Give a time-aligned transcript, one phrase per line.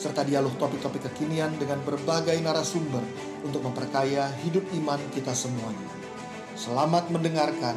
[0.00, 3.04] serta dialog topik-topik kekinian dengan berbagai narasumber
[3.44, 5.92] untuk memperkaya hidup iman kita semuanya.
[6.56, 7.76] Selamat mendengarkan,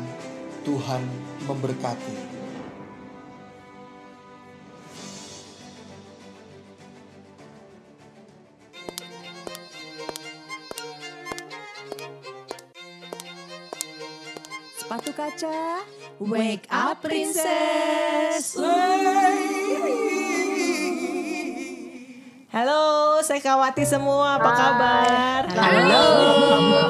[0.63, 1.03] Tuhan
[1.43, 2.31] memberkati.
[14.79, 15.83] Sepatu kaca,
[16.23, 18.55] wake up princess.
[18.55, 19.72] Halo,
[23.23, 25.41] saya Kawati semua, apa kabar?
[25.47, 26.07] Halo.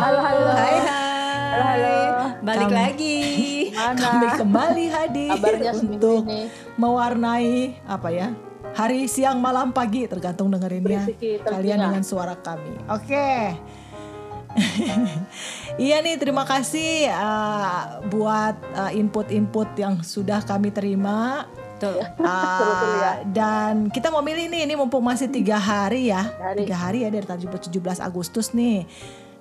[0.01, 0.45] Halo, halo.
[0.49, 1.45] Hai, hai.
[1.53, 1.97] Halo, halo.
[2.41, 3.21] Balik lagi.
[3.69, 4.01] Mana?
[4.01, 6.49] Kami kembali hadir Kabarnya untuk ini.
[6.73, 8.33] mewarnai apa ya?
[8.73, 12.81] Hari, siang, malam, pagi tergantung dengerinnya Berisiki kalian dengan suara kami.
[12.89, 13.53] Oke.
[15.85, 21.45] iya nih, terima kasih uh, buat uh, input-input yang sudah kami terima.
[21.81, 21.99] Tuh.
[21.99, 23.13] uh, Betul ya.
[23.33, 26.63] dan kita mau milih nih, ini mumpung masih tiga hari ya, Hari.
[26.63, 28.85] tiga hari ya dari tanggal 17 Agustus nih.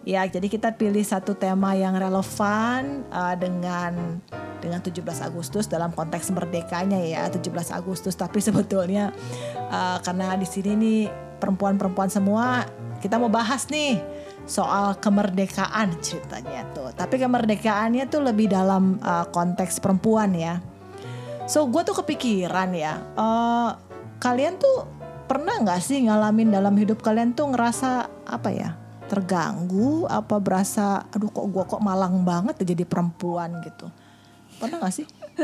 [0.03, 4.19] Ya, jadi kita pilih satu tema yang relevan uh, dengan
[4.59, 8.19] dengan 17 Agustus dalam konteks merdekanya ya 17 Agustus.
[8.19, 9.15] Tapi sebetulnya
[9.71, 11.01] uh, karena di sini nih
[11.39, 12.67] perempuan-perempuan semua
[13.03, 13.99] kita mau bahas nih
[14.47, 16.91] soal kemerdekaan ceritanya tuh.
[16.95, 20.63] Tapi kemerdekaannya tuh lebih dalam uh, konteks perempuan ya.
[21.47, 23.71] So gue tuh kepikiran ya, eh,
[24.23, 24.87] kalian tuh
[25.27, 28.71] pernah nggak sih ngalamin dalam hidup kalian tuh ngerasa apa ya
[29.11, 33.93] terganggu, apa berasa, aduh kok gue kok malang banget ya jadi perempuan gitu.
[34.57, 35.07] Pernah nggak sih?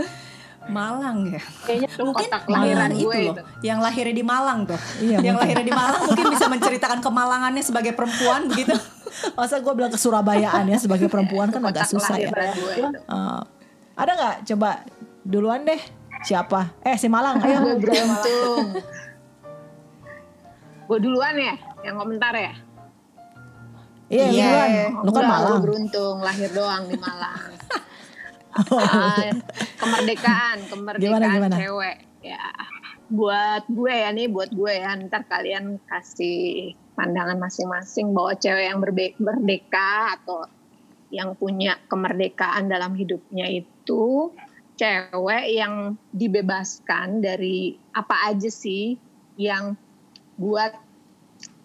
[0.69, 1.41] Malang ya.
[1.64, 3.42] Kayaknya Mungkin lahiran itu loh, itu.
[3.65, 4.76] yang lahirnya di Malang tuh.
[5.00, 5.41] Iya, yang mungkin.
[5.41, 8.76] lahirnya di Malang mungkin bisa menceritakan kemalangannya sebagai perempuan begitu.
[9.38, 12.28] Masa gue bilang ke Surabayaan ya sebagai perempuan kan agak susah ya.
[12.28, 13.41] Eh,
[13.97, 14.36] ada nggak?
[14.44, 14.84] Coba
[15.22, 15.80] duluan deh.
[16.20, 16.74] Siapa?
[16.82, 17.58] Eh si Malang, ayo.
[17.62, 18.66] Gue beruntung.
[20.88, 22.54] gue duluan ya, yang komentar ya.
[24.08, 24.48] Iya, lu Iya.
[24.48, 24.70] duluan.
[25.04, 25.52] Lu kan Malang.
[25.52, 27.42] Gue beruntung lahir doang di Malang.
[28.58, 29.22] Ah,
[29.78, 31.56] kemerdekaan, kemerdekaan Gimana, gimana?
[31.62, 31.96] cewek.
[32.26, 32.42] Ya,
[33.06, 34.98] buat gue ya nih, buat gue ya.
[34.98, 38.82] Ntar kalian kasih pandangan masing-masing bahwa cewek yang
[39.22, 40.42] merdeka atau
[41.14, 44.34] yang punya kemerdekaan dalam hidupnya itu
[44.78, 48.94] cewek yang dibebaskan dari apa aja sih
[49.34, 49.75] yang
[50.39, 50.71] buat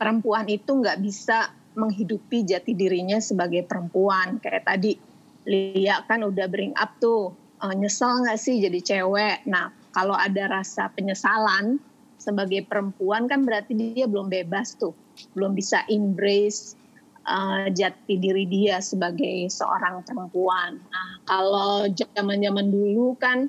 [0.01, 4.41] perempuan itu nggak bisa menghidupi jati dirinya sebagai perempuan?
[4.41, 4.97] Kayak tadi
[5.43, 9.45] Lia kan udah bring up tuh eh, nyesel nggak sih jadi cewek?
[9.45, 11.77] Nah kalau ada rasa penyesalan
[12.17, 14.95] sebagai perempuan kan berarti dia belum bebas tuh
[15.37, 16.79] belum bisa embrace
[17.23, 23.47] eh, jati diri dia sebagai seorang perempuan nah kalau zaman zaman dulu kan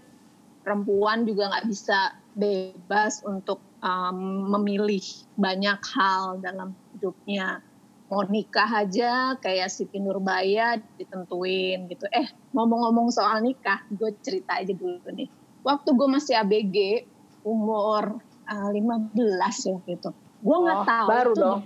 [0.65, 5.05] perempuan juga nggak bisa bebas untuk um, memilih
[5.37, 7.61] banyak hal dalam hidupnya.
[8.09, 12.09] Mau nikah aja kayak Siti Nurbaya ditentuin gitu.
[12.11, 15.29] Eh ngomong-ngomong soal nikah, gue cerita aja dulu nih.
[15.65, 16.77] Waktu gue masih ABG,
[17.45, 18.19] umur
[18.49, 19.15] uh, 15
[19.69, 20.11] ya gitu.
[20.45, 21.07] Gue nggak Oh, tahu.
[21.09, 21.61] baru tuh dong.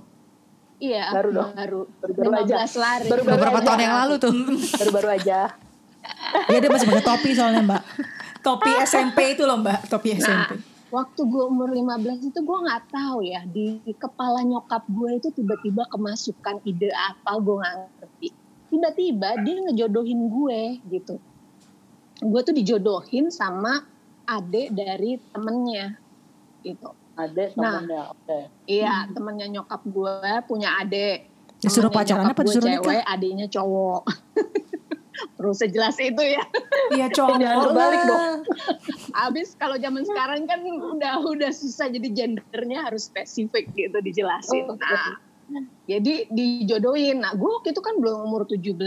[0.78, 1.50] Iya, Baru dong.
[1.52, 1.80] baru.
[1.98, 2.54] Baru-baru aja.
[2.62, 3.06] 15 lari.
[3.06, 3.66] Baru-baru Beberapa aja.
[3.66, 4.32] tahun yang lalu tuh.
[4.78, 5.38] Baru-baru aja.
[6.48, 7.82] Iya dia masih pakai topi soalnya mbak.
[8.38, 10.52] Topi SMP itu loh Mbak, topi Nah, SMP.
[10.88, 11.84] waktu gue umur 15
[12.24, 17.54] itu gue nggak tahu ya di kepala nyokap gue itu tiba-tiba kemasukan ide apa gue
[17.54, 18.28] nggak ngerti.
[18.68, 21.14] Tiba-tiba dia ngejodohin gue gitu.
[22.20, 23.84] Gue tuh dijodohin sama
[24.24, 25.98] adik dari temennya
[26.62, 26.94] gitu.
[27.18, 27.82] Ada Nah.
[27.82, 28.02] temennya.
[28.14, 28.38] Oke.
[28.70, 31.26] Iya temennya nyokap gue punya adik.
[31.58, 34.02] Disuruh Temennya pacaran nyokap apa disuruh cewek, adiknya cowok.
[35.34, 36.44] Perlu sejelas itu ya.
[36.94, 37.36] Iya cowok.
[37.42, 38.22] Jangan kebalik dong.
[39.26, 44.70] Abis kalau zaman sekarang kan udah udah susah jadi gendernya harus spesifik gitu dijelasin.
[44.70, 45.18] Oh, nah,
[45.90, 47.24] jadi dijodohin.
[47.24, 48.78] Nah, gue waktu itu kan belum umur 17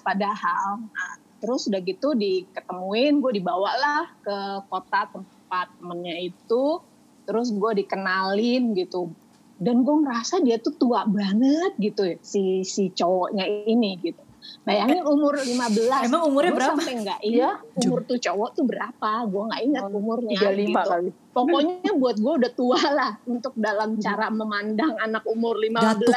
[0.00, 0.88] padahal.
[0.88, 1.12] Nah,
[1.44, 4.36] terus udah gitu diketemuin, gue dibawalah ke
[4.72, 6.80] kota tempat temennya itu.
[7.24, 9.10] Terus gue dikenalin gitu.
[9.54, 14.20] Dan gue ngerasa dia tuh tua banget gitu ya, si si cowoknya ini gitu.
[14.60, 16.04] Bayangin umur 15.
[16.04, 16.76] Emang umurnya Gua berapa?
[16.76, 19.10] Sampai nggak ingat umur tuh cowok tuh berapa.
[19.24, 20.36] Gue nggak ingat Oh, umurnya.
[20.36, 20.80] 35 gitu.
[20.84, 21.08] kali.
[21.32, 26.12] Pokoknya buat gue udah tua lah untuk dalam cara memandang anak umur 15 Datuk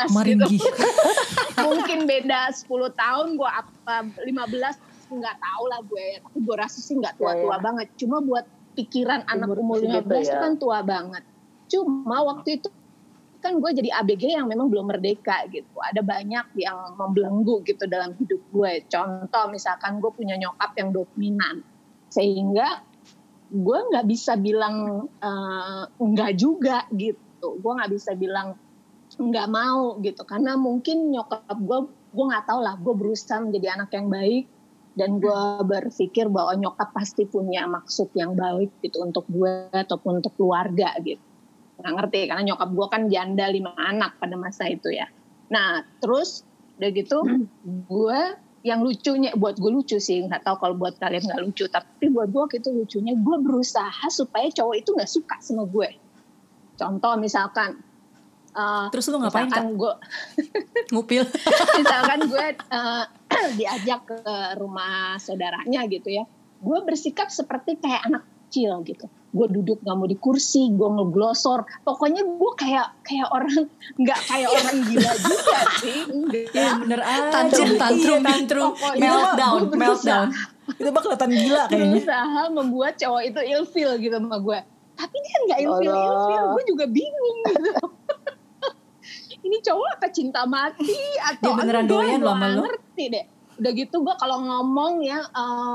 [0.51, 0.75] gitu.
[1.67, 4.27] Mungkin beda 10 tahun gue apa 15
[5.07, 6.05] nggak tahu lah gue.
[6.19, 7.63] Tapi gue rasa sih nggak tua-tua Ya, ya.
[7.63, 7.87] banget.
[7.95, 8.43] Cuma buat
[8.77, 10.37] pikiran anak Umur umur segitu 15 itu ya.
[10.37, 11.23] kan tua banget.
[11.67, 12.69] Cuma waktu itu
[13.41, 15.77] kan gue jadi ABG yang memang belum merdeka gitu.
[15.81, 18.85] Ada banyak yang membelenggu gitu dalam hidup gue.
[18.89, 21.65] Contoh misalkan gue punya nyokap yang dominan.
[22.13, 22.85] Sehingga
[23.47, 27.57] gue nggak bisa bilang eh, enggak juga gitu.
[27.61, 28.57] Gue nggak bisa bilang
[29.17, 30.21] nggak mau gitu.
[30.25, 32.75] Karena mungkin nyokap gue, gue nggak tahu lah.
[32.77, 34.45] Gue berusaha menjadi anak yang baik.
[34.97, 40.33] Dan gue berpikir bahwa nyokap pasti punya maksud yang baik gitu untuk gue ataupun untuk
[40.33, 41.21] keluarga gitu
[41.77, 45.05] nggak ngerti karena nyokap gue kan janda lima anak pada masa itu ya.
[45.53, 46.41] Nah terus
[46.81, 47.21] udah gitu
[47.85, 48.19] gue
[48.65, 52.33] yang lucunya buat gue lucu sih nggak tahu kalau buat kalian nggak lucu tapi buat
[52.33, 55.89] gue waktu itu lucunya gue berusaha supaya cowok itu nggak suka sama gue.
[56.77, 57.77] Contoh misalkan.
[58.57, 59.93] eh, Terus lu ngapain misalkan gue
[60.89, 61.23] Ngupil.
[61.85, 63.03] misalkan gue eh,
[63.53, 64.17] diajak ke
[64.55, 66.23] rumah saudaranya gitu ya.
[66.57, 69.05] Gue bersikap seperti kayak anak kecil gitu.
[69.29, 71.67] Gue duduk nggak mau di kursi gue ngeglosor.
[71.81, 75.99] Pokoknya gue kayak kayak orang nggak kayak orang gila juga sih.
[76.07, 76.69] Enggak Iya.
[76.79, 77.29] bener aja.
[77.29, 78.69] Tantrum, tantrum, Iya, tantrum.
[78.73, 79.79] pokoknya Meltdown, berusaha.
[79.79, 80.27] meltdown.
[80.67, 81.91] Itu mah kelihatan gila kayaknya.
[81.93, 84.59] berusaha membuat cowok itu ilfil gitu sama gue
[84.97, 87.69] tapi dia nggak ilfil ilfil gue juga bingung gitu
[89.41, 90.93] ini cowok apa cinta mati
[91.25, 92.61] atau Dia beneran doyan gua loh sama nggak lu?
[92.65, 93.25] ngerti deh
[93.57, 95.17] udah gitu gue kalau ngomong ya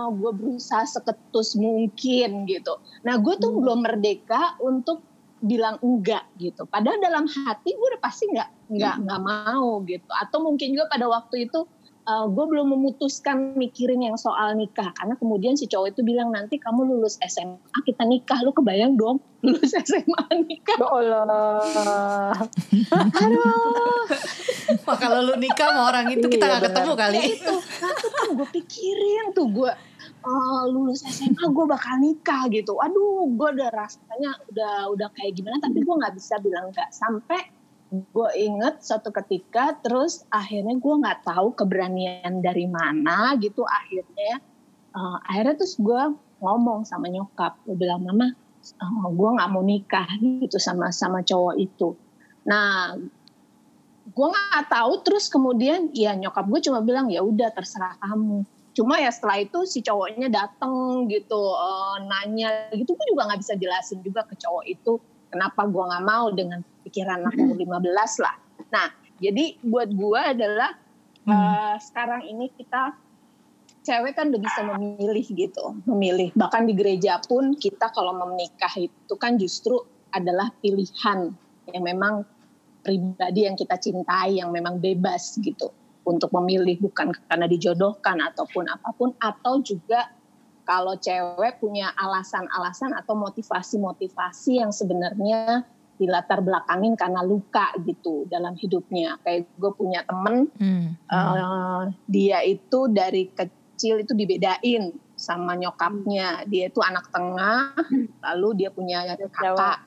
[0.08, 2.72] gue berusaha seketus mungkin gitu
[3.02, 3.58] nah gue tuh Hmm.
[3.58, 5.02] belum merdeka untuk
[5.38, 9.02] bilang enggak gitu padahal dalam hati gue udah pasti nggak nggak Hmm.
[9.02, 11.66] nggak mau gitu atau mungkin juga pada waktu itu
[12.02, 14.90] gue belum memutuskan mikirin yang soal nikah.
[14.90, 18.42] Karena kemudian si cowok itu bilang nanti kamu lulus SMA kita nikah.
[18.42, 20.78] Lu kebayang dong lulus SMA nikah.
[20.82, 22.34] Ya Allah.
[23.22, 24.06] aduh.
[24.82, 27.16] Wah kalau lu nikah sama orang itu kita Iya, gak ketemu kali.
[27.18, 27.54] ya itu
[28.18, 29.46] tuh gue pikirin tuh.
[29.46, 29.70] Gue
[30.26, 32.82] eh, lulus SMA gue bakal nikah gitu.
[32.82, 37.61] Aduh gue udah rasanya udah udah kayak gimana tapi gue nggak bisa bilang enggak sampai
[37.92, 43.68] gue inget suatu ketika terus akhirnya gue nggak tahu keberanian dari mana gitu.
[43.68, 44.40] Akhirnya
[44.96, 46.02] eh, akhirnya terus gue
[46.40, 47.60] ngomong sama nyokap.
[47.68, 48.32] Gue bilang mama
[48.64, 51.92] eh, gue nggak mau nikah gitu sama sama cowok itu.
[52.48, 52.96] Nah
[54.02, 58.48] gue nggak tahu terus kemudian ya nyokap gue cuma bilang ya udah terserah kamu.
[58.72, 62.96] Cuma ya setelah itu si cowoknya dateng gitu eh, nanya gitu.
[62.96, 64.96] Gue juga nggak bisa jelasin juga ke cowok itu
[65.28, 68.36] kenapa gue nggak mau dengan pikiran anak umur 15 lah.
[68.68, 70.76] Nah jadi buat gue adalah
[71.24, 72.92] eh, sekarang ini kita
[73.82, 76.28] cewek kan udah bisa memilih gitu memilih.
[76.36, 79.80] Bahkan di gereja pun kita kalau menikah itu kan justru
[80.12, 81.32] adalah pilihan
[81.72, 82.28] yang memang
[82.84, 85.70] pribadi yang kita cintai yang memang bebas gitu
[86.02, 90.10] untuk memilih bukan karena dijodohkan ataupun apa pun atau juga
[90.62, 95.66] kalau cewek punya alasan-alasan atau motivasi-motivasi yang sebenarnya
[96.02, 99.16] dilatar belakangin karena luka gitu dalam hidupnya.
[99.22, 100.98] Kayak gue punya temen Hmm.
[100.98, 106.42] eh, dia itu dari kecil itu dibedain sama nyokapnya.
[106.50, 107.78] Dia itu anak tengah
[108.26, 109.86] lalu dia punya kakak.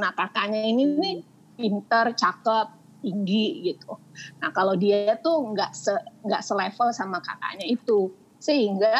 [0.00, 1.16] Nah kakaknya ini nih
[1.54, 2.66] pinter cakep
[3.04, 4.00] tinggi gitu.
[4.40, 5.92] Nah kalau dia tuh nggak se
[6.24, 8.10] nggak selevel sama kakaknya itu.
[8.40, 8.96] Sehingga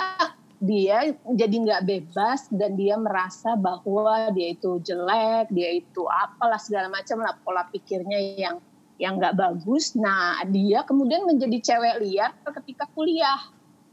[0.64, 6.88] dia jadi nggak bebas dan dia merasa bahwa dia itu jelek dia itu apalah segala
[6.88, 8.56] macam lah pola pikirnya yang
[8.96, 9.98] yang nggak bagus.
[9.98, 13.42] Nah, dia kemudian menjadi cewek liar ketika kuliah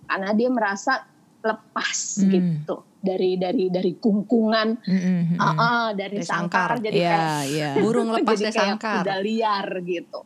[0.05, 1.03] karena dia merasa
[1.41, 2.29] lepas Hmm.
[2.29, 5.01] gitu dari dari dari kungkungan, Hmm,
[5.33, 6.85] hmm, ah, ah, dari sangkar, sangkar.
[6.85, 7.69] jadi Iya, kayak iya.
[7.83, 8.95] Burung lepas jadi dari kayak sangkar.
[9.01, 10.19] kuda liar gitu.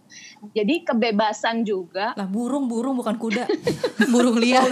[0.51, 2.11] Jadi kebebasan juga.
[2.13, 3.47] Lah burung, burung bukan kuda.
[4.13, 4.67] burung liar.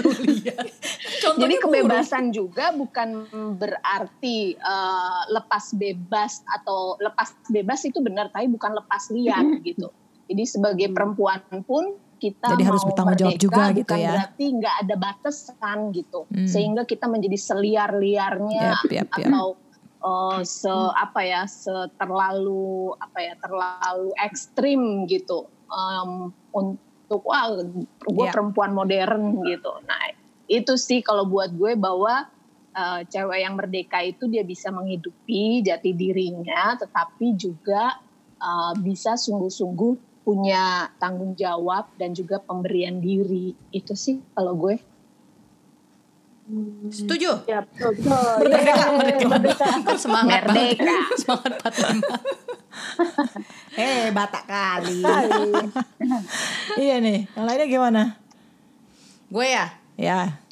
[0.00, 0.64] burung liar.
[1.22, 1.64] Contohnya Jadi burung.
[1.84, 3.08] kebebasan juga bukan
[3.58, 9.90] berarti eh, lepas bebas atau lepas bebas itu benar tapi bukan lepas liar gitu.
[10.24, 14.10] Jadi sebagai perempuan pun kita Jadi harus bertanggung jawab merdeka juga gitu ya.
[14.14, 16.20] berarti nggak ada batasan gitu.
[16.28, 16.46] Hmm.
[16.46, 19.28] Sehingga kita menjadi seliar-liarnya Yap, yap, yap.
[19.30, 19.46] atau
[20.04, 28.24] eh, se apa ya se terlalu apa ya terlalu ekstrim gitu em, untuk wah gue
[28.24, 28.32] Iya.
[28.32, 29.72] perempuan modern gitu.
[29.84, 30.12] Nah
[30.46, 32.28] itu sih kalau buat gue bahwa
[32.70, 37.96] eh, cewek yang merdeka itu dia bisa menghidupi jati dirinya, tetapi juga
[38.36, 44.76] eh, bisa sungguh-sungguh punya tanggung jawab dan juga pemberian diri itu sih kalau gue
[46.92, 47.48] Setuju?
[47.48, 47.96] Ya, betul.
[47.96, 48.36] betul.
[48.44, 49.26] Merdeka, merdeka.
[49.32, 49.96] merdeka.
[49.96, 50.76] Semangat banget.
[50.76, 50.96] Merdeka.
[51.24, 52.04] Semangat 45.
[53.74, 55.02] Eh, batak kali.
[55.02, 55.50] Kali.
[56.84, 58.02] iya nih, yang lainnya gimana?
[59.30, 60.42] Gue ya, Ya,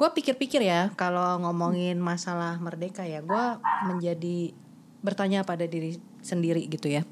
[0.00, 3.44] gue pikir-pikir ya kalau ngomongin masalah merdeka ya, gue
[3.84, 4.56] menjadi
[5.04, 7.04] bertanya pada diri sendiri gitu ya.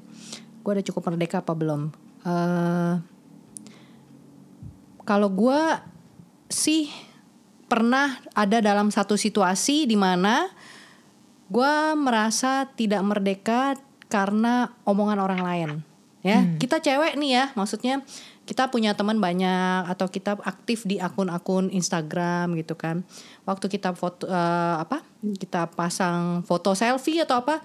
[0.63, 1.91] Gue udah cukup merdeka apa belum?
[2.23, 2.93] Eh,
[5.03, 5.61] kalau gue
[6.47, 6.87] sih
[7.67, 10.47] pernah ada dalam satu situasi di mana
[11.51, 13.75] gue merasa tidak merdeka
[14.07, 15.71] karena omongan orang lain.
[16.23, 17.99] Ya, kita cewek nih ya, maksudnya
[18.47, 23.03] kita punya teman banyak atau kita aktif di akun-akun Instagram gitu kan.
[23.43, 25.03] Waktu kita foto eh, apa?
[25.19, 27.59] Kita pasang foto selfie atau apa?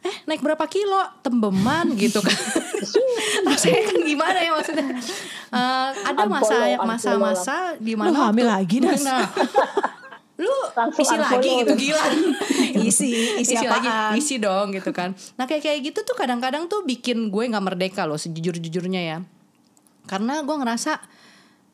[0.00, 0.96] Eh naik berapa kilo?
[1.20, 2.32] Tembeman gitu kan.
[3.46, 4.86] Rasanya kan gimana ya maksudnya?
[5.50, 9.02] Eh, ada masa masa-masa di Lu mana hamil waktu- lagi, Nas?
[9.02, 9.28] Nah,
[10.42, 12.04] lu Langsung isi lagi gitu gila.
[12.80, 14.16] Isi, isi, lagi apaan?
[14.16, 15.12] isi dong gitu kan.
[15.36, 19.18] Nah kayak kayak gitu tuh kadang-kadang tuh bikin gue nggak merdeka loh sejujur-jujurnya ya.
[20.08, 20.96] Karena gue ngerasa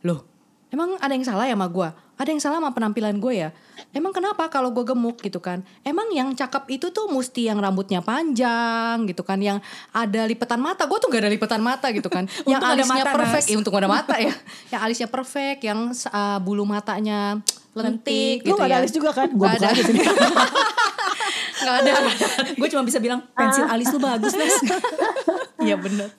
[0.02, 0.26] loh
[0.68, 3.49] emang ada yang salah ya sama gue ada yang salah sama penampilan gue ya
[3.92, 8.00] emang kenapa kalau gue gemuk gitu kan emang yang cakep itu tuh mesti yang rambutnya
[8.00, 9.61] panjang gitu kan yang
[9.92, 13.46] ada lipetan mata gue tuh gak ada lipetan mata gitu kan yang alisnya mata, perfect
[13.46, 13.52] Nas.
[13.52, 14.32] ya untung ada mata ya
[14.73, 17.40] yang alisnya perfect yang uh, bulu matanya
[17.76, 19.28] lentik Lu gitu gak ada ya alis juga kan?
[19.37, 19.68] Buka ada.
[19.76, 20.00] sini.
[21.61, 21.92] Nggak ada.
[22.56, 24.32] Gue cuma bisa bilang pensil alis lu bagus.
[25.56, 26.12] Iya bener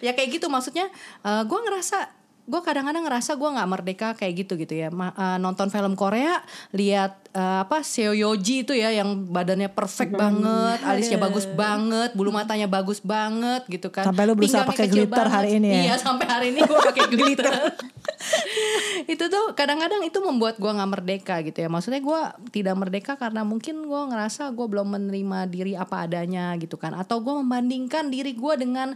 [0.00, 0.88] Ya kayak gitu maksudnya
[1.22, 2.08] eh, Gue ngerasa
[2.42, 4.90] Gue kadang-kadang ngerasa gue nggak merdeka kayak gitu gitu ya.
[4.90, 6.42] Ma- eh, Nonton film Korea
[6.74, 12.34] Lihat eh, apa Seo Yoji itu ya Yang badannya perfect banget Alisnya bagus banget Bulu
[12.34, 14.08] matanya bagus banget gitu kan.
[14.08, 15.82] Sampai lu berusaha pakai glitter hari ini ya?
[15.92, 17.52] Iya sampai hari ini gue pakai glitter.
[19.12, 21.68] Itu tuh kadang-kadang itu membuat gue nggak merdeka gitu ya.
[21.68, 22.20] Maksudnya gue
[22.54, 26.94] tidak merdeka karena mungkin gue ngerasa gue belum menerima diri apa adanya gitu kan.
[26.94, 28.94] Atau gue membandingkan diri gue dengan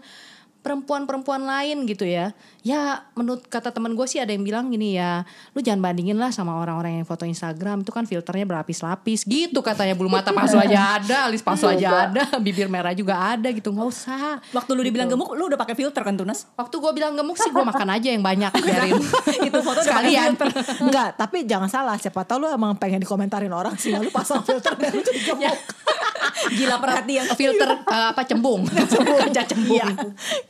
[0.66, 2.34] perempuan-perempuan lain gitu ya.
[2.66, 5.22] Ya menurut kata teman gue sih ada yang bilang gini ya,
[5.54, 9.94] lu jangan bandingin lah sama orang-orang yang foto Instagram itu kan filternya berlapis-lapis gitu katanya
[9.94, 13.86] bulu mata palsu aja ada, alis palsu aja ada, bibir merah juga ada gitu nggak
[13.86, 14.42] usah.
[14.50, 16.50] Waktu lu dibilang gemuk, lu udah pakai filter kan Tunas?
[16.58, 18.98] Waktu gue bilang gemuk sih gue makan aja yang banyak biarin
[19.46, 20.34] itu foto sekalian.
[20.82, 21.94] Enggak, tapi jangan salah.
[21.94, 23.94] Siapa tahu lu emang pengen dikomentarin orang sih.
[23.94, 25.58] Lalu pasang filter dan lu jadi gemuk.
[26.58, 27.24] Gila perhatian.
[27.34, 29.76] Filter eh, apa cembung, kaca cembung.
[29.76, 29.86] Iya.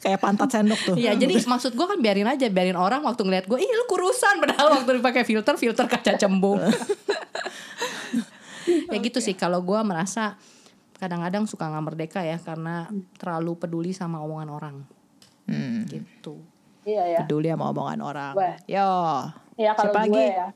[0.06, 0.94] Kayak pantat sendok tuh.
[0.94, 4.38] Iya jadi maksud gue kan biarin aja Biarin orang waktu ngeliat gue Ih lu kurusan
[4.38, 6.62] Padahal waktu dipakai filter Filter kaca cembung
[8.86, 10.38] Ya gitu sih Kalau gue merasa
[10.96, 12.86] Kadang-kadang suka gak merdeka ya Karena
[13.16, 14.76] terlalu peduli sama omongan orang
[15.44, 16.38] Hmm, Gitu
[16.82, 17.18] Iya ya.
[17.20, 18.32] peduli sama omongan orang.
[18.32, 18.50] Gue.
[18.70, 18.90] Yo.
[19.58, 20.38] Ya kalau Siapa gue lagi?
[20.38, 20.48] ya.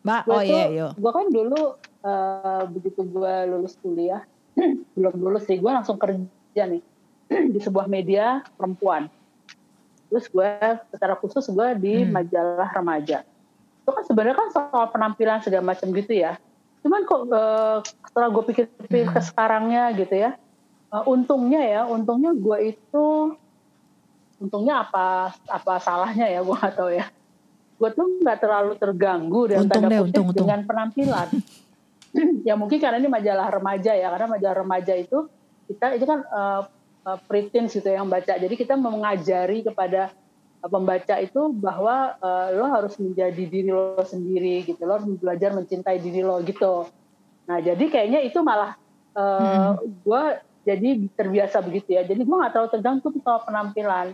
[0.00, 0.88] Mbak, oh iya, yo.
[0.92, 1.60] Gue kan dulu
[2.04, 4.20] eh, begitu gue lulus kuliah,
[4.96, 6.28] belum lulus sih, gue langsung kerja
[6.68, 6.84] nih
[7.30, 9.06] di sebuah media perempuan.
[10.10, 10.50] Terus gue
[10.90, 12.10] secara khusus gue di Hmm.
[12.10, 13.22] majalah remaja.
[13.86, 16.34] Itu kan sebenarnya kan soal penampilan segala macam gitu ya.
[16.82, 17.78] Cuman kok eh,
[18.10, 19.14] setelah gue pikir-pikir Hmm.
[19.14, 20.34] ke sekarangnya gitu ya,
[20.90, 23.06] eh, untungnya ya, untungnya gue itu,
[24.42, 27.06] untungnya apa apa salahnya ya, gue gak tahu ya
[27.80, 30.44] gue tuh nggak terlalu terganggu dengan Untung tanda deh, untung, untung.
[30.44, 31.28] dengan penampilan.
[32.48, 35.24] ya mungkin karena ini majalah remaja ya, karena majalah remaja itu
[35.64, 36.62] kita itu kan uh, uh,
[37.26, 38.36] preteens gitu ya yang baca.
[38.36, 40.12] Jadi kita mengajari kepada
[40.60, 45.56] uh, pembaca itu bahwa uh, lo harus menjadi diri lo sendiri gitu, lo harus belajar
[45.56, 46.86] mencintai diri lo gitu.
[47.48, 48.76] Nah jadi kayaknya itu malah
[49.16, 50.22] uh, gue
[50.62, 52.04] jadi terbiasa begitu ya.
[52.04, 54.12] Jadi gue nggak terlalu tergantung sama penampilan.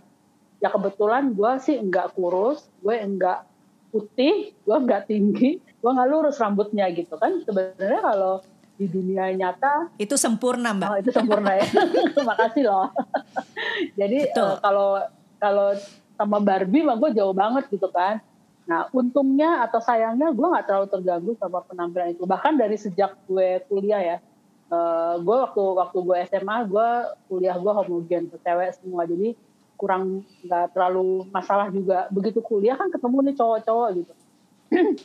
[0.62, 3.44] Ya kebetulan gue sih nggak kurus, gue nggak
[3.92, 7.44] putih, gue nggak tinggi, gue nggak lurus rambutnya gitu kan.
[7.44, 8.34] Sebenarnya kalau
[8.76, 10.88] di dunia nyata Itu sempurna, Mbak.
[10.88, 11.66] Oh, itu sempurna ya.
[12.28, 12.92] Makasih loh.
[13.96, 14.48] Jadi Betul.
[14.52, 14.88] eh, kalau
[15.40, 15.68] kalau
[16.16, 18.20] sama Barbie mah gue jauh banget gitu kan.
[18.68, 22.24] Nah untungnya atau sayangnya gue nggak terlalu terganggu sama penampilan itu.
[22.28, 24.16] Bahkan dari sejak gue kuliah ya,
[24.72, 26.88] eh, gue waktu waktu gue SMA gue
[27.32, 29.08] kuliah gue homogen cewek semua.
[29.08, 29.32] Jadi
[29.76, 32.08] kurang nggak terlalu masalah juga.
[32.12, 34.12] Begitu kuliah kan ketemu nih cowok-cowok gitu.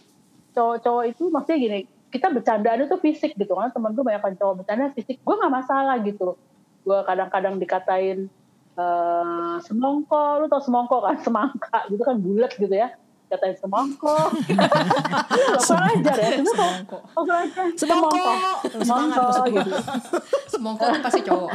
[0.56, 1.80] cowok-cowok itu maksudnya gini
[2.12, 3.72] kita bercandaan itu fisik gitu kan.
[3.72, 5.24] Temen gue banyak kan cowok bercanda fisik.
[5.24, 6.36] Gue nggak masalah gitu
[6.82, 8.28] gue kadang-kadang dikatain
[8.76, 10.44] eh semongko.
[10.44, 11.16] Lu tau semongko kan?
[11.26, 12.92] Semangka gitu kan bulat gitu ya.
[13.32, 14.12] Katain semongko.
[15.56, 16.98] Lo kurang ajar ya semongko.
[17.16, 18.24] oh kurang ajar Semongko.
[18.76, 19.46] semongko gua.
[19.48, 19.72] gitu.
[20.52, 21.52] Semongko tuh pasti cowok.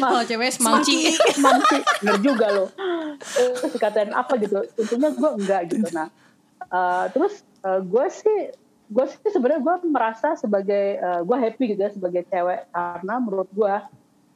[0.00, 1.12] Kalau cewek semangci.
[1.12, 2.68] semangci bener juga loh.
[3.20, 4.64] Terus dikatain apa gitu.
[4.80, 6.08] Untungnya gue enggak gitu nah
[6.72, 8.40] eh, terus eh, gue sih
[8.86, 12.70] gue sih sebenarnya gue merasa sebagai eh, gue happy gitu ya sebagai cewek.
[12.70, 13.74] Karena menurut gue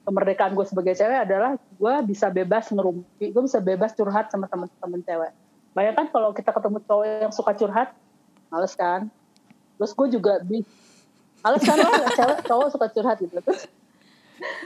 [0.04, 5.00] kemerdekaan gue sebagai cewek adalah gue bisa bebas ngerumpi gue bisa bebas curhat sama teman-teman
[5.06, 5.32] cewek.
[5.70, 7.88] Bayangkan kalau kita ketemu cowok yang suka curhat
[8.50, 9.06] males kan?
[9.78, 10.66] Terus gue juga bi
[11.46, 13.38] males kan lo cewek cowok suka curhat gitu.
[13.38, 13.70] Terus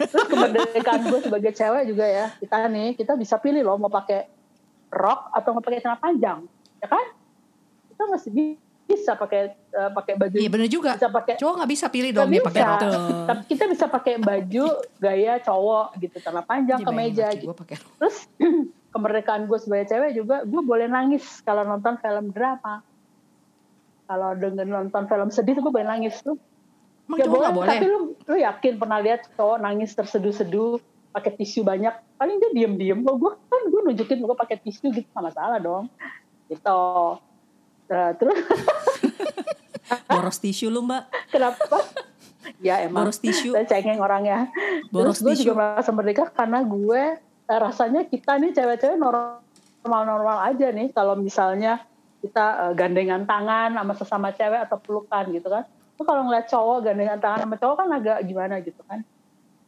[0.00, 4.31] terus kemerdekaan gue sebagai cewek juga ya kita nih kita bisa pilih loh mau pakai
[4.95, 6.47] rok atau mau pakai celana panjang
[6.81, 7.05] ya kan?
[7.91, 8.59] Kita masih
[8.95, 10.95] bisa pakai eh, pakai baju Iya bener juga.
[10.95, 12.71] bisa pakai Cowok nggak bisa pilih dong dia pakai bisa.
[12.71, 12.93] rok.
[13.25, 14.65] tapi kita bisa pakai baju
[14.97, 18.17] gaya cowok gitu celana panjang Iya, ke meja gitu pakai terus
[18.93, 22.81] kemerdekaan gue sebagai cewek juga gue boleh nangis kalau nonton film drama
[24.05, 26.39] kalau dengan nonton film sedih tuh gue boleh nangis tuh
[27.05, 27.69] Emang ya boleh, boleh?
[27.69, 32.99] tapi lu lu yakin pernah lihat cowok nangis terseduh-seduh pakai tisu banyak paling dia diem-diem
[32.99, 35.85] kalau gue kan gue nunjukin gue pakai tisu gitu nggak masalah dong
[36.47, 36.81] gitu
[37.85, 38.38] Nah, terus
[40.09, 41.05] Boros tisu lu mbak.
[41.29, 41.85] kenapa
[42.64, 43.53] ya emang Boros tisu.
[43.53, 44.49] saya cengeng orangnya
[44.88, 45.43] Boros terus gue tisu.
[45.45, 51.85] juga merasa merdeka karena gue eh, rasanya kita nih cewek-cewek normal-normal aja nih kalau misalnya
[52.25, 55.64] kita eh, gandengan tangan sama sesama cewek atau pelukan gitu kan
[55.95, 59.05] Lu kalau ngeliat cowok gandengan tangan sama cowok kan agak gimana gitu kan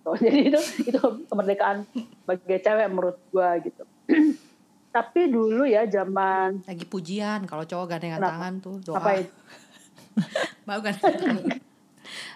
[0.01, 1.85] Tuh, jadi itu itu kemerdekaan
[2.25, 3.83] bagi cewek menurut gue gitu
[4.97, 8.33] tapi dulu ya zaman Lagi pujian kalau cowok gandengan Kenapa?
[8.33, 8.97] tangan tuh doa.
[8.97, 9.33] apa itu
[10.67, 11.45] Mau gandengan tangan.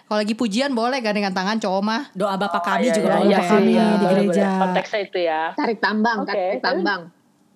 [0.03, 2.03] Kalau lagi pujian boleh gandengan tangan cowok mah.
[2.11, 3.27] Doa bapak kami Iya, juga iya, boleh.
[3.27, 4.43] iya, kami iya, di gereja.
[4.45, 4.59] boleh.
[4.61, 7.01] konteksnya itu ya Tarik tambang, Oke, tarik tambang.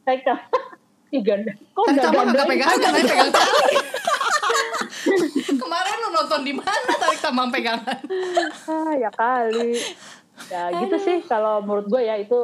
[0.01, 0.37] kan
[1.13, 1.51] Ih, ganda.
[1.53, 2.33] Kok tambah ganda?
[2.33, 3.75] kagak pegangan, tapi pegang tali.
[5.61, 7.99] Kemarin lu nonton di mana tarik tambang pegangan?
[8.65, 9.77] Ah, ya kali.
[10.47, 12.35] Ya gitu sih kalau menurut gue ya itu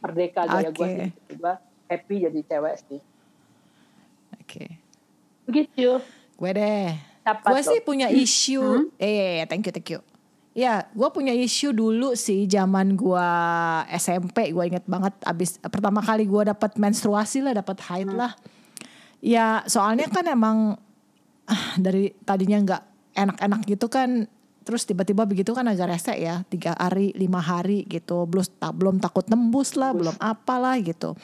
[0.00, 0.96] merdeka gaya gue Oke.
[0.96, 1.10] sih.
[1.36, 1.54] Gue
[1.88, 3.00] happy jadi cewek sih.
[4.40, 4.64] Oke.
[5.46, 6.00] Begitu.
[6.36, 6.90] Gue deh.
[7.44, 8.90] Gue sih punya isu.
[8.96, 10.00] Eh, thank you, thank you.
[10.50, 13.30] Ya, gue punya isu dulu sih zaman gue
[13.94, 14.50] SMP.
[14.50, 18.34] Gue inget banget abis pertama kali gue dapat menstruasi lah, dapat haid lah.
[19.22, 20.80] Ya, soalnya kan emang
[21.46, 22.82] ah, dari tadinya nggak
[23.14, 24.26] enak-enak gitu kan.
[24.70, 28.22] Terus tiba-tiba begitu kan agak rese ya, tiga hari, lima hari gitu.
[28.30, 31.18] Belum, tak, belum takut nembus lah, belum apalah gitu.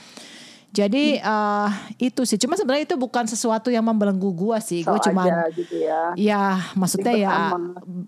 [0.75, 1.71] Jadi eh,
[2.03, 4.83] itu sih, cuma sebenarnya itu bukan sesuatu yang membelenggu gua sih.
[4.83, 6.11] Gue So cuman aja gitu ya.
[6.19, 7.55] Ya, maksudnya ya,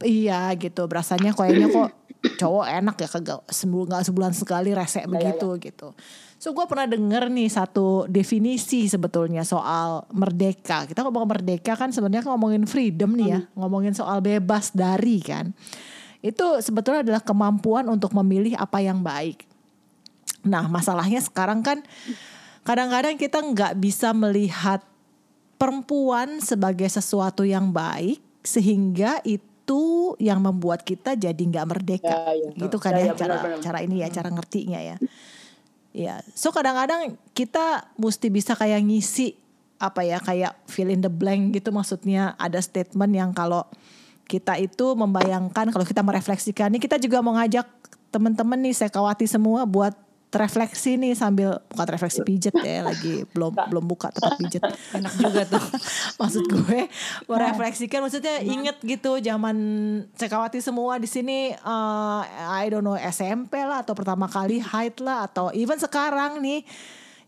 [0.02, 0.90] iya gitu.
[0.90, 1.94] Berasanya kayaknya kok
[2.34, 5.94] cowok enak ya kagak sebulan nggak sebulan sekali rese Iya, begitu gitu.
[6.38, 10.86] So gue pernah denger nih satu definisi sebetulnya soal merdeka.
[10.86, 15.50] Kita ngomong merdeka kan sebenarnya ngomongin freedom nih ya, ngomongin soal bebas dari kan.
[16.22, 19.50] Itu sebetulnya adalah kemampuan untuk memilih apa yang baik.
[20.46, 21.82] Nah, masalahnya sekarang kan
[22.62, 24.78] kadang-kadang kita nggak bisa melihat
[25.58, 32.50] perempuan sebagai sesuatu yang baik sehingga itu yang membuat kita jadi nggak merdeka Ya, ya.
[32.56, 33.58] gitu kan Ya, ya, ya, cara benar-benar.
[33.60, 34.96] cara ini ya cara ngertinya ya
[35.92, 39.48] ya so kadang-kadang kita mesti bisa kayak ngisi
[39.78, 41.70] apa ya kayak fill in the blank gitu.
[41.70, 43.64] Maksudnya ada statement yang kalau
[44.28, 46.74] kita itu membayangkan kalau kita merefleksikan.
[46.74, 47.64] Ini kita juga mau ngajak
[48.12, 49.94] teman-teman nih saya kawati semua buat
[50.28, 54.62] refleksi nih sambil bukan refleksi pijet ya lagi belum belum buka tempat pijet
[54.98, 55.64] Enak juga tuh.
[56.20, 56.80] maksud gue
[57.24, 59.56] merefleksikan maksudnya inget gitu zaman
[60.20, 62.22] Cekawati semua di sini eh,
[62.60, 66.60] I don't know SMP lah atau pertama kali haid lah atau even sekarang nih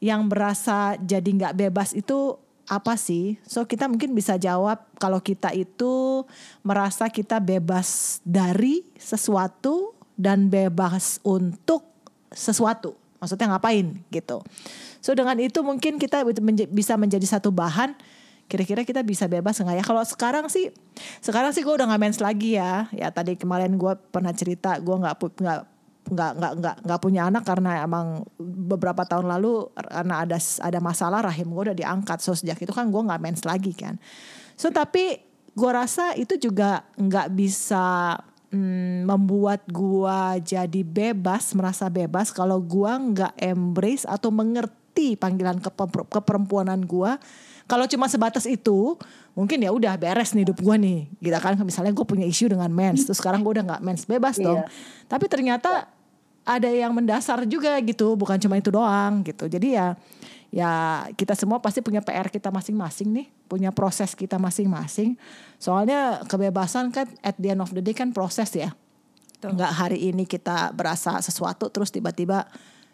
[0.00, 2.36] yang berasa jadi nggak bebas itu
[2.70, 3.34] apa sih?
[3.42, 6.22] So kita mungkin bisa jawab kalau kita itu
[6.62, 11.89] merasa kita bebas dari sesuatu dan bebas untuk
[12.32, 12.96] sesuatu.
[13.20, 14.40] Maksudnya ngapain gitu.
[15.04, 16.24] So dengan itu mungkin kita
[16.72, 17.92] bisa menjadi satu bahan
[18.50, 19.84] kira-kira kita bisa bebas nggak ya?
[19.86, 20.74] Kalau sekarang sih,
[21.22, 22.90] sekarang sih gue udah nggak mens lagi ya.
[22.90, 25.60] Ya tadi kemarin gue pernah cerita gue nggak nggak
[26.10, 31.22] nggak nggak nggak nggak punya anak karena emang beberapa tahun lalu karena ada ada masalah
[31.22, 32.18] rahim gue udah diangkat.
[32.18, 34.02] So sejak itu kan gue nggak mens lagi kan.
[34.58, 35.22] So tapi
[35.54, 38.18] gue rasa itu juga nggak bisa
[38.50, 46.06] mm, membuat gua jadi bebas merasa bebas kalau gua nggak embrace atau mengerti panggilan keper-
[46.10, 47.16] keperempuanan gua.
[47.70, 48.98] Kalau cuma sebatas itu
[49.38, 51.54] mungkin ya udah beres nih hidup gua nih gitu kan.
[51.62, 54.66] Misalnya gue punya isu dengan mens terus sekarang gue udah nggak mens bebas dong.
[55.06, 55.86] Tapi ternyata
[56.42, 59.46] ada yang mendasar juga gitu bukan cuma itu doang gitu.
[59.46, 59.94] Jadi ya
[60.50, 65.18] ya kita semua pasti punya PR kita masing-masing nih punya proses kita masing-masing.
[65.58, 68.70] Soalnya kebebasan kan at the end of the day kan proses ya.
[69.40, 72.46] Nggak hari ini kita berasa sesuatu terus tiba-tiba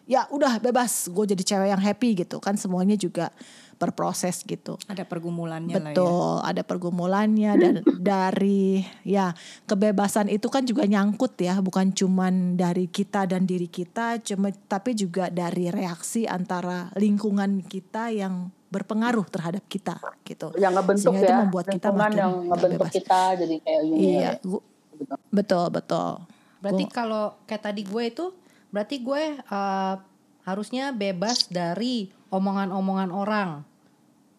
[0.07, 3.29] ya udah bebas gue jadi cewek yang happy gitu kan semuanya juga
[3.75, 4.73] berproses gitu.
[4.87, 5.93] Ada pergumulannya lah ya.
[5.93, 7.73] Betul, ada pergumulannya dan
[8.09, 14.17] dari ya kebebasan itu kan juga nyangkut ya, bukan cuman dari kita dan diri kita,
[14.23, 20.49] cuma tapi juga dari reaksi antara lingkungan kita yang berpengaruh terhadap kita gitu.
[20.57, 22.91] yang ngebentuk Sehingga itu ya membuat kita makin yang ngebentuk bebas.
[22.91, 24.31] kita jadi kayak gini Iya, ya.
[24.41, 24.65] gua-
[25.29, 26.09] betul betul.
[26.57, 28.25] Berarti Gua- kalau kayak tadi gue itu
[28.69, 29.95] berarti gue eh,
[30.43, 33.49] harusnya bebas dari omongan-omongan orang.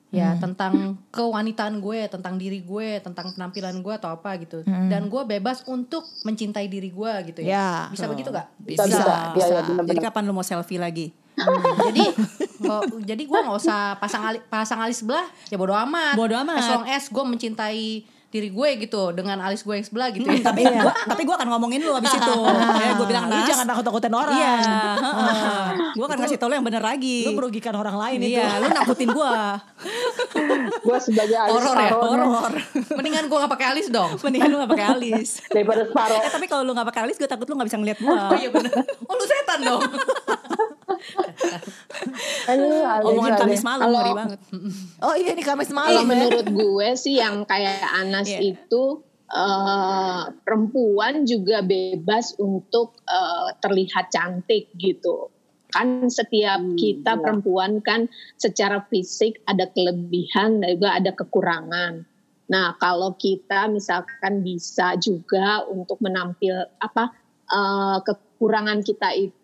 [0.08, 0.40] Ya, Hmm.
[0.42, 0.72] tentang
[1.12, 4.64] kewanitaan gue, tentang diri gue, tentang penampilan gue atau apa gitu.
[4.64, 4.88] Hmm.
[4.88, 7.52] Dan gue bebas untuk mencintai diri gue gitu ya.
[7.52, 7.68] Ya.
[7.92, 8.48] Bisa begitu gak?
[8.58, 9.46] bisa Bisa, bisa, Iya, iya, bisa.
[9.62, 9.88] benar-benar.
[9.90, 11.12] Jadi kapan lu mau selfie lagi?
[11.84, 12.02] jadi
[12.58, 16.58] nggak- jadi gue nggak usah pasang ali, pasang alis sebelah ya bodo amat Bodo amat.
[16.58, 20.44] as long as gue mencintai diri gue gitu dengan alis gue yang sebelah gitu ya
[20.44, 22.36] tapi gua, tapi gua akan ngomongin lu abis itu.
[22.76, 23.48] ya gue bilang Lu Nas.
[23.48, 24.36] jangan takut-takutin orang.
[24.36, 24.52] Iya,
[25.96, 27.24] gue akan kasih tau lu yang bener lagi.
[27.24, 28.36] Lu merugikan orang lain itu.
[28.36, 29.56] Iya, lu nakutin gua.
[30.88, 32.54] gue sebagai alis horor ya horor
[33.00, 35.28] mendingan gue nggak pakai alis dong Mendingan lu gak pakai alis.
[35.48, 37.98] daripada separoh Eh tapi kalau lu gak pakai alis, gue takut lu gak bisa ngeliat
[38.02, 38.28] gua.
[38.34, 38.72] oh iya bener
[39.08, 39.82] oh lu setan dong
[42.48, 43.38] Aduh, Omongan.
[43.38, 44.40] Kamis malam Kalau- ngeri banget.
[45.06, 46.08] Oh iya ini Kamis Kalau malam ya.
[46.10, 48.40] menurut gue sih yang kayak Anas Iya.
[48.56, 55.30] itu eh, perempuan juga bebas untuk eh, terlihat cantik gitu.
[55.68, 57.20] Kan setiap kita iya.
[57.20, 58.08] perempuan kan
[58.40, 62.08] secara fisik ada kelebihan dan juga ada kekurangan.
[62.48, 67.12] Nah, kalau kita misalkan bisa juga untuk menampil apa
[67.52, 69.36] eh, kekurangan kita itu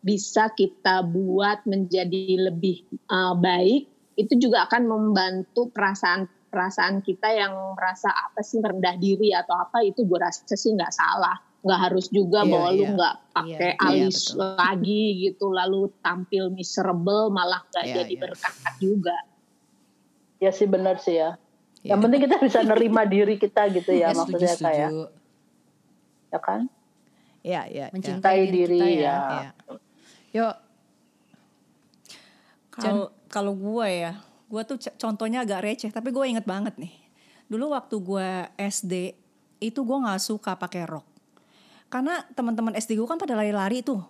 [0.00, 3.82] bisa kita buat menjadi lebih eh, baik
[4.16, 9.84] itu juga akan membantu perasaan perasaan kita yang merasa apa sih rendah diri atau apa
[9.84, 12.94] itu gue rasa sih nggak salah nggak harus juga Iya, bahwa lu iya.
[12.94, 14.38] nggak pakai Iya, iya, alis betul.
[14.56, 18.22] lagi gitu lalu tampil miserable malah nggak Iya, jadi iya.
[18.22, 19.16] berkat juga
[20.38, 21.36] ya sih benar sih ya
[21.82, 21.92] Iya.
[21.92, 25.04] yang penting kita bisa nerima diri kita gitu ya, Ya, maksudnya setuju, kayak setuju.
[26.26, 26.60] ya kan
[27.46, 27.86] Iya, iya.
[27.86, 27.86] iya.
[27.94, 29.16] mencintai Cintai diri, kita ya, ya.
[29.30, 29.50] Iya.
[30.34, 30.54] Yuk,
[32.76, 34.12] Kalau kalau gue ya,
[34.50, 36.92] gue tuh contohnya agak receh, tapi gue inget banget nih.
[37.46, 38.28] Dulu waktu gue
[38.58, 39.14] SD
[39.62, 41.06] itu gue nggak suka pakai rok,
[41.88, 44.04] karena teman-teman SD gue kan pada lari-lari tuh,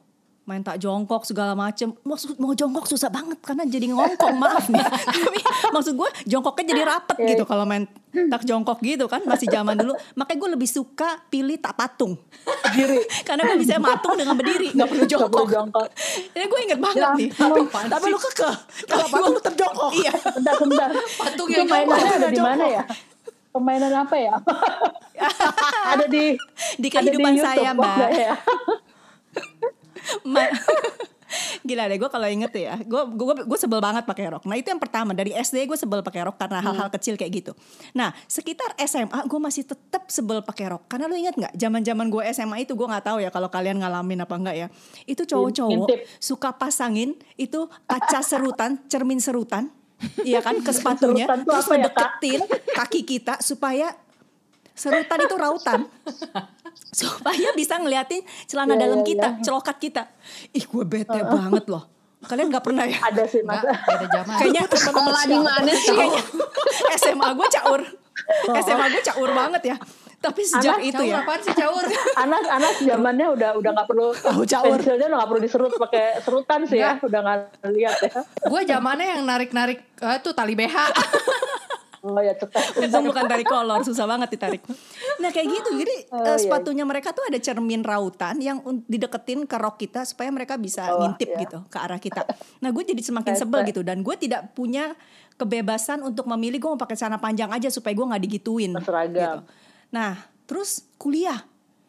[0.47, 1.91] main tak jongkok segala macem.
[2.07, 4.79] Maksud mau jongkok susah banget karena jadi ngongkong maaf nih.
[5.19, 5.41] Tapi
[5.75, 9.99] maksud gue jongkoknya jadi rapet gitu kalau main tak jongkok gitu kan masih zaman dulu.
[10.15, 12.15] Makanya gue lebih suka pilih tak patung.
[12.73, 15.47] diri karena gue bisa matung dengan berdiri, nggak perlu jongkok.
[16.31, 17.29] Ini gue inget banget Ya nih.
[17.35, 17.85] ampun.
[17.91, 18.55] tapi lu kekeh.
[18.87, 19.91] Kalau patung lu terjongkok.
[19.99, 20.13] Iya.
[20.15, 22.83] bentar bentar Patung yang jongkok, ada di mana ya
[23.57, 24.37] permainan apa ya
[25.97, 26.37] ada di
[26.77, 28.09] Di kehidupan YouTube, saya, Mbak.
[28.13, 28.35] ya?
[31.67, 34.47] Gila deh gue kalau inget ya Gue gue gue sebel banget pakai rok.
[34.47, 37.53] Nah itu yang pertama Dari SD gue sebel pakai rok Karena hal-hal kecil kayak gitu.
[37.99, 40.87] Nah sekitar SMA Gue masih tetap sebel pakai rok.
[40.87, 43.83] Karena lu inget gak zaman zaman gue SMA itu Gue gak tahu ya Kalau kalian
[43.83, 44.67] ngalamin apa enggak ya.
[45.05, 45.89] Itu cowok-cowok.
[46.23, 49.75] Suka pasangin Itu kaca serutan Cermin serutan
[50.23, 51.91] Iya kan ke sepatunya Terus ya,
[52.77, 53.91] kaki kita Supaya
[54.77, 55.81] Serutan itu rautan
[56.93, 59.43] supaya bisa ngeliatin celana Iya, dalam iya, kita, iya.
[59.43, 60.03] celokat kita.
[60.53, 61.89] Ih, gue bete banget loh.
[62.19, 62.99] Kalian nggak pernah ya?
[62.99, 66.23] ada sih mas Nggak, beda zaman Kayaknya sekolah di mana sih Kayaknya
[66.97, 67.81] SMA gue caur.
[68.59, 69.77] SMA gue caur banget ya.
[70.17, 71.19] Tapi sejak Anak itu caur ya.
[71.23, 71.85] apaan sih caur
[72.17, 74.75] anak anak zamannya udah udah nggak perlu Tahu caur.
[74.75, 77.39] pensilnya udah nggak perlu diserut pakai serutan sih ya udah nggak
[77.71, 78.13] lihat ya
[78.43, 79.79] gue zamannya yang narik narik
[80.19, 80.73] tuh tali BH
[82.07, 84.63] oh ya cetek Untung bukan dari kolor, susah banget ditarik.
[85.19, 86.39] Nah kayak gitu, jadi Oh, iya.
[86.39, 91.01] sepatunya mereka tuh ada cermin rautan yang dideketin ke rok kita supaya mereka bisa Bawah,
[91.03, 91.41] ngintip iya.
[91.43, 92.23] gitu ke arah kita.
[92.63, 94.95] Nah gue jadi semakin sebel gitu dan gue tidak punya
[95.35, 98.73] kebebasan untuk memilih gue mau pakai celana panjang aja supaya gue nggak digituin.
[98.73, 99.13] Berseragam.
[99.13, 99.39] Gitu.
[99.93, 100.13] Nah
[100.47, 101.43] terus kuliah,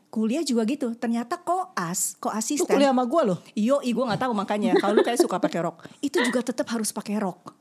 [0.10, 0.92] kuliah juga gitu.
[0.94, 2.68] Ternyata koas, Lu koasisten.
[2.68, 3.40] kuliah sama gue loh.
[3.54, 4.74] Iyo, gue nggak tahu makanya.
[4.78, 7.54] Kalau lu kayak suka pakai rok, itu juga tetap harus pakai rok.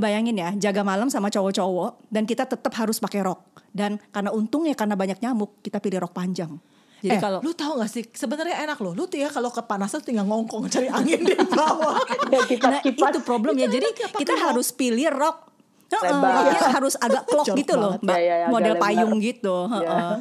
[0.00, 3.44] Bayangin ya, jaga malam sama cowok-cowok dan kita tetap harus pakai rok.
[3.72, 6.56] Dan karena untungnya karena banyak nyamuk, kita pilih rok panjang.
[7.02, 8.94] Jadi eh, kalau lu tahu gak sih sebenarnya enak loh.
[8.94, 11.98] Lu tuh ya kalau kepanasan tinggal ngongkong cari angin di bawah.
[12.32, 13.66] ya kipas nah kipas itu problemnya.
[13.66, 15.50] Jadi kita harus pilih rok
[15.92, 16.32] Heeh, Lebar.
[16.40, 17.92] roknya harus agak klok Jorok gitu loh.
[18.00, 18.16] Mbak.
[18.16, 18.84] Ya, ya, ya, model lebar.
[18.88, 19.56] payung gitu.
[19.68, 19.76] Ya.
[19.76, 20.14] heeh.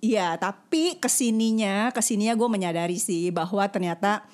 [0.00, 4.24] Iya, tapi ke sininya, ke sininya gue menyadari sih bahwa ternyata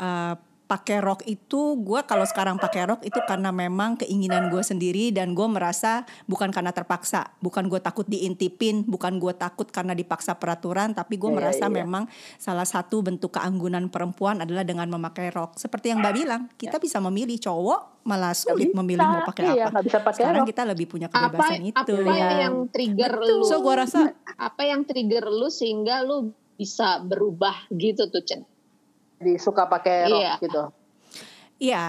[0.00, 0.32] uh,
[0.70, 5.34] pakai rok itu gue kalau sekarang pakai rok itu karena memang keinginan gue sendiri dan
[5.34, 7.34] gue merasa bukan karena terpaksa.
[7.42, 11.74] Bukan gue takut diintipin bukan gue takut karena dipaksa peraturan tapi gue Iya, merasa iya.
[11.82, 12.06] memang
[12.38, 15.58] salah satu bentuk keanggunan perempuan adalah dengan memakai rok.
[15.58, 19.66] Seperti yang mbak bilang kita bisa memilih cowok malah sulit bisa, memilih mau pakai iya,
[19.68, 19.82] apa.
[19.82, 20.50] bisa pakai sekarang rok.
[20.54, 21.94] kita lebih punya apa kebebasan itu.
[21.98, 23.42] apa yang trigger lu?
[23.42, 28.46] So gua rasa apa yang trigger lu sehingga lu bisa berubah gitu tuh Chen
[29.20, 30.32] Jadi suka pakai rok Iya.
[30.40, 30.62] gitu.
[31.60, 31.84] Iya.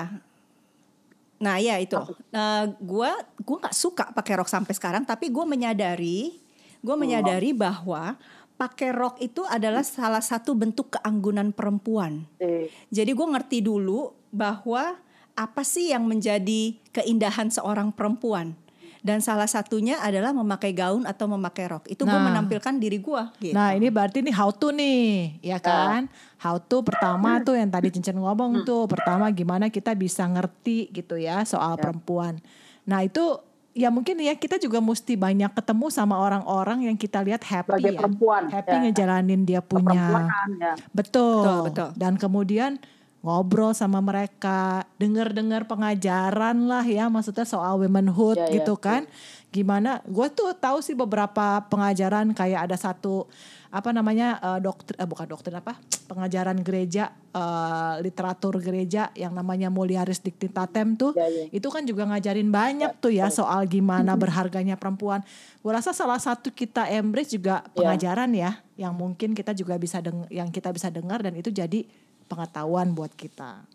[1.41, 1.95] Nah, ya itu.
[2.29, 6.37] Nah, gua gua nggak suka pakai rok sampai sekarang, tapi gue menyadari,
[6.83, 8.19] gue menyadari bahwa
[8.59, 12.29] pakai rok itu adalah salah satu bentuk keanggunan perempuan.
[12.37, 14.99] Eh, Jadi gue ngerti dulu bahwa
[15.33, 18.53] apa sih yang menjadi keindahan seorang perempuan.
[19.01, 21.89] Dan salah satunya adalah memakai gaun atau memakai rok.
[21.89, 22.21] Itu gue Nah.
[22.29, 23.23] menampilkan diri gue.
[23.41, 23.57] Gitu.
[23.57, 26.05] Nah ini berarti nih how to nih, ya kan?
[26.37, 31.17] How to pertama tuh yang tadi Cincin ngomong tuh, pertama gimana kita bisa ngerti gitu
[31.17, 32.37] ya soal perempuan.
[32.85, 33.41] Nah itu
[33.73, 37.93] ya mungkin ya kita juga mesti banyak ketemu sama orang-orang yang kita lihat happy Sebagai
[37.95, 38.81] ya, perempuan, happy ya.
[38.85, 40.73] ngejalanin dia punya ya.
[40.93, 41.41] Betul.
[41.41, 41.89] Betul, betul.
[41.97, 42.77] Dan kemudian
[43.21, 49.05] ngobrol sama mereka, dengar-dengar pengajaran lah ya, maksudnya soal womanhood Ya, ya, gitu kan.
[49.53, 50.01] Gimana?
[50.09, 53.29] Gue tuh tahu sih beberapa pengajaran kayak ada satu
[53.71, 55.79] apa namanya eh, doktrin eh, bukan doktrin apa
[56.11, 61.47] pengajaran gereja eh, literatur gereja yang namanya Mulieris Dignitatem tuh Ya, ya.
[61.55, 65.23] itu kan juga ngajarin banyak tuh ya soal gimana berharganya perempuan.
[65.63, 70.27] Gue rasa salah satu kita embrace juga pengajaran ya yang mungkin kita juga bisa deng
[70.27, 71.87] yang kita bisa dengar dan itu jadi
[72.31, 73.67] pengetahuan buat kita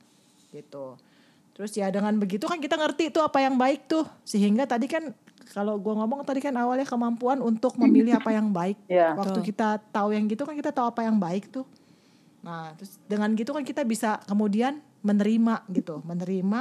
[0.56, 0.96] gitu.
[1.52, 5.12] Terus ya dengan begitu kan kita ngerti tuh apa yang baik tuh sehingga tadi kan
[5.52, 8.76] kalau gua ngomong tadi kan awalnya kemampuan untuk memilih apa yang baik.
[8.92, 9.12] Iya.
[9.16, 11.68] Waktu kita tahu yang gitu kan kita tahu apa yang baik tuh.
[12.40, 16.60] Nah, terus dengan gitu kan kita bisa kemudian menerima gitu, menerima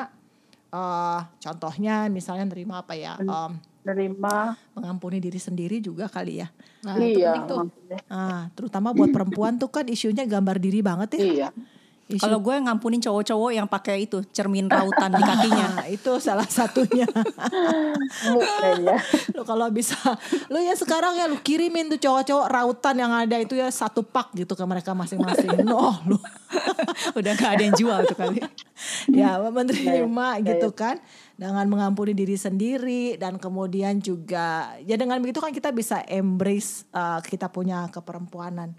[0.75, 3.15] eh contohnya misalnya nerima apa ya?
[3.21, 3.53] em,
[3.85, 4.57] Nerima.
[4.73, 6.49] mengampuni diri sendiri juga kali ya.
[6.81, 7.37] Nah, itu iya.
[7.37, 7.57] penting tuh.
[7.69, 7.99] maksudnya.
[8.09, 11.21] Ah, terutama buat perempuan tuh kan isunya gambar diri banget ya.
[11.21, 11.49] Iya.
[12.05, 15.81] Kalau gue ngampunin cowok-cowok yang pakai itu cermin rautan di kakinya.
[15.97, 17.09] Itu salah satunya.
[18.21, 19.01] Kayaknya.
[19.35, 19.97] lu kalau bisa,
[20.53, 24.37] lu ya sekarang ya lu kirimin tuh cowok-cowok rautan yang ada itu ya satu pak
[24.37, 25.49] gitu ke mereka masing-masing.
[25.65, 26.21] No, lu
[27.17, 28.37] Udah gak ada yang jual tuh kali.
[29.09, 30.45] ya menerima Ya, ya.
[30.53, 31.01] gitu kan
[31.41, 37.17] dengan mengampuni diri sendiri dan kemudian juga ya dengan begitu kan kita bisa embrace uh,
[37.25, 38.77] kita punya keperempuanan.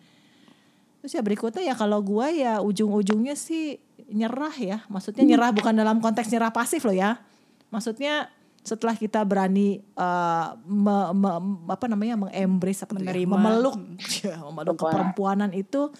[1.06, 3.78] Terus ya berikutnya ya kalau gua ya ujung-ujungnya sih
[4.10, 4.82] nyerah ya.
[4.90, 7.22] Maksudnya nyerah bukan dalam konteks nyerah pasif loh ya.
[7.70, 8.26] Maksudnya
[8.58, 11.38] setelah kita berani uh, me- me-
[11.70, 13.34] apa namanya mengembrace apa ya, Menerima.
[13.38, 13.76] memeluk
[14.26, 14.90] ya, memeluk Perempuan.
[14.90, 15.94] keperempuanan itu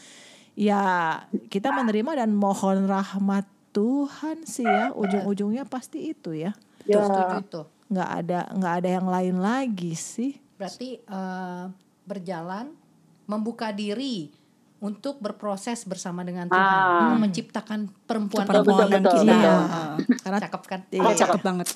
[0.59, 0.83] ya
[1.47, 6.51] kita menerima dan mohon rahmat Tuhan sih ya ujung-ujungnya pasti itu ya
[6.83, 7.03] Ya.
[7.03, 7.67] setuju tuh.
[7.87, 11.65] nggak ada nggak ada yang lain lagi sih Berarti eh,
[12.03, 12.75] berjalan
[13.25, 14.35] membuka diri
[14.79, 17.17] untuk berproses bersama dengan Tuhan, Ah.
[17.17, 19.33] menciptakan perempuan Perempuan betul, betul, kita.
[19.33, 19.61] betul.
[19.65, 19.95] Heeh.
[20.21, 20.81] karena Cakep kan?
[20.99, 21.69] Oh, cakep banget.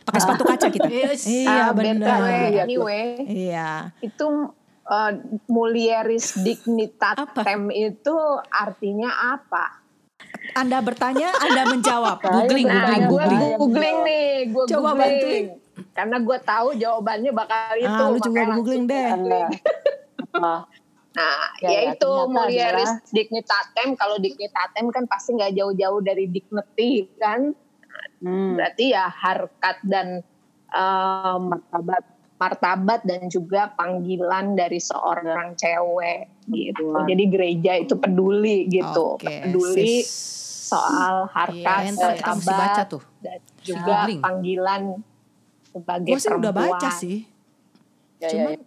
[0.00, 0.88] Pakai sepatu kaca kita.
[0.88, 1.22] Yes.
[1.24, 4.24] iya Ah, benar BTW, Iya, anyway iya itu
[4.82, 5.12] uh,
[5.46, 8.16] mulieris dignitatem itu
[8.48, 9.84] artinya apa?
[10.50, 12.20] Anda bertanya, Anda menjawab.
[12.20, 13.56] Googling, Nah, googling, gue googling.
[13.60, 14.98] googling nih, gue Coba googling.
[14.98, 15.46] bantuin.
[15.92, 17.86] Karena gue tahu jawabannya bakal itu.
[17.86, 19.06] ah lu juga googling deh
[21.18, 21.58] Nah, apa?
[21.58, 23.88] Nah, Ya, ya, yaitu mulieris adalah- dignitatem.
[23.94, 27.50] Kalau dignitatem kan pasti nggak jauh-jauh dari dignity kan.
[28.18, 30.22] Hmm, Berarti ya harkat dan
[30.70, 32.04] um, martabat.
[32.38, 36.94] martabat dan juga panggilan dari seorang cewek gitu.
[36.94, 37.10] Betul.
[37.10, 40.06] Jadi gereja itu peduli gitu, Oke, peduli sis.
[40.70, 43.02] soal Iya, harkat, kita mesti baca martabat tuh.
[43.18, 44.20] dan juga Googling.
[44.22, 44.82] panggilan
[45.66, 46.70] sebagai gue sih udah perempuan.
[46.78, 47.18] baca sih
[48.16, 48.58] Ya, ya, cuman ya.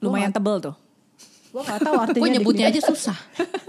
[0.00, 0.74] Lumayan tebel tuh.
[1.54, 3.14] Gue nggak tahu artinya Gue nyebutnya aja susah.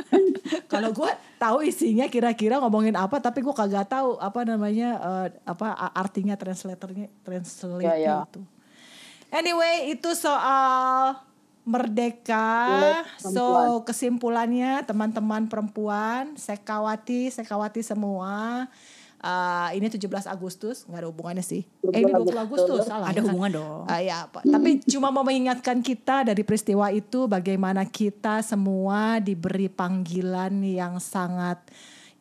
[0.72, 5.74] kalau gue tahu isinya kira-kira ngomongin apa tapi gue kagak tahu apa namanya eh, apa
[5.94, 8.16] artinya translatornya translate Ya, ya.
[8.26, 8.42] itu
[9.30, 11.18] anyway itu soal
[11.66, 18.66] merdeka so kesimpulannya teman-teman perempuan sekawati sekawati semua
[19.26, 23.34] eh, ini 17 Agustus nggak ada hubungannya sih eh ini 20 Agustus salah Ada kan?
[23.34, 23.82] hubungan dong.
[23.90, 24.46] Ah, ya, Pak.
[24.46, 31.62] Tapi cuma mau mengingatkan kita dari peristiwa itu bagaimana kita semua diberi panggilan yang sangat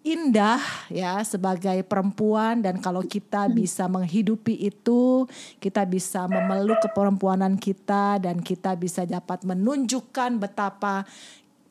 [0.05, 0.61] indah
[0.93, 5.25] ya sebagai perempuan dan kalau kita bisa menghidupi itu
[5.57, 11.09] kita bisa memeluk keperempuanan kita dan kita bisa dapat menunjukkan betapa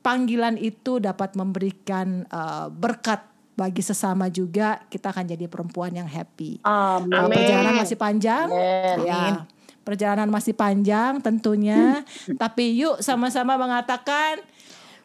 [0.02, 6.58] panggilan itu dapat memberikan eh, berkat bagi sesama juga kita akan jadi perempuan yang happy.
[6.62, 7.14] Amin.
[7.14, 8.98] Uh, perjalanan masih panjang, Amin.
[9.06, 9.46] ya.
[9.84, 12.02] Perjalanan masih panjang tentunya,
[12.40, 14.40] tapi yuk sama-sama mengatakan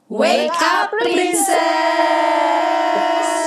[0.08, 1.58] Wake up princess.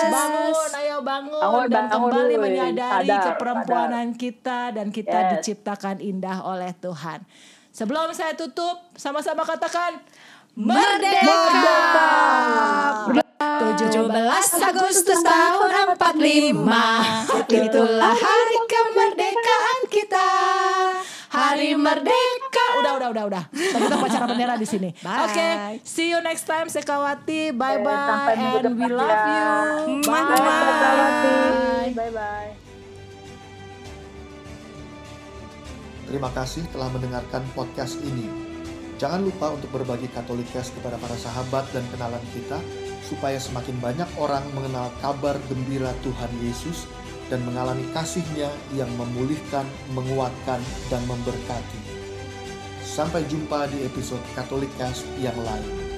[0.06, 5.30] bangun, ayo bangun, Bangun, dan bangun kembali dulu, menyadari sadar, keperempuanan kita dan kita Yes.
[5.40, 7.26] diciptakan indah oleh Tuhan.
[7.72, 10.04] Sebelum saya tutup, sama-sama katakan
[10.52, 11.40] Merdeka.
[13.72, 20.28] 17 Agustus tahun 45 Itulah hari kemerdekaan kita
[21.32, 23.44] Hari merdeka Udah, udah, udah, udah.
[23.52, 24.90] Kita pacaran bendera di sini.
[25.00, 27.56] Oke, see you next time Sekawati.
[27.56, 29.88] Bye bye sampai and we love ya.
[29.88, 30.02] you.
[30.08, 30.24] Bye.
[30.28, 31.92] Bye.
[31.96, 32.52] Bye bye.
[36.12, 38.28] Terima kasih telah mendengarkan podcast ini.
[39.00, 42.60] Jangan lupa untuk berbagi Katolikes kepada para sahabat dan kenalan kita,
[43.12, 46.88] supaya semakin banyak orang mengenal kabar gembira Tuhan Yesus
[47.28, 48.48] dan mengalami kasih-Nya
[48.80, 51.80] yang memulihkan, menguatkan, dan memberkati.
[52.88, 55.91] Sampai jumpa di episode Katolikes yang lain.